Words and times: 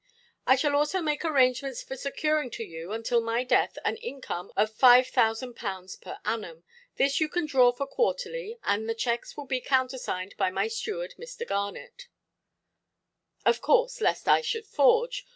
"I 0.47 0.55
shall 0.55 0.75
also 0.75 0.99
make 0.99 1.23
arrangements 1.23 1.83
for 1.83 1.95
securing 1.95 2.49
to 2.57 2.63
you, 2.63 2.91
until 2.91 3.21
my 3.21 3.43
death, 3.43 3.77
an 3.85 3.97
income 3.97 4.51
of 4.57 4.75
5000_l._ 4.75 6.01
per 6.01 6.17
annum. 6.25 6.63
This 6.95 7.19
you 7.21 7.29
can 7.29 7.45
draw 7.45 7.71
for 7.71 7.85
quarterly, 7.85 8.57
and 8.63 8.89
the 8.89 8.95
cheques 8.95 9.37
will 9.37 9.45
be 9.45 9.61
countersigned 9.61 10.33
by 10.37 10.49
my 10.49 10.69
steward, 10.69 11.13
Mr. 11.19 11.45
Garnet". 11.47 12.07
"Of 13.45 13.61
course, 13.61 14.01
lest 14.01 14.27
I 14.27 14.41
should 14.41 14.65
forge. 14.65 15.27